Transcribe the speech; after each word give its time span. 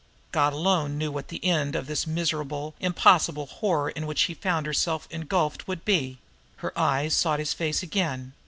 God 0.31 0.51
alone 0.51 0.97
knew 0.97 1.11
what 1.11 1.27
the 1.27 1.45
end 1.45 1.75
of 1.75 1.85
this 1.85 2.07
miserable, 2.07 2.73
impossible 2.79 3.45
horror, 3.45 3.91
in 3.91 4.07
which 4.07 4.17
she 4.17 4.33
found 4.33 4.65
herself 4.65 5.07
engulfed, 5.11 5.67
would 5.67 5.85
be! 5.85 6.17
Her 6.55 6.73
eyes 6.75 7.13
sought 7.13 7.37
his 7.37 7.53
face 7.53 7.83
again. 7.83 8.33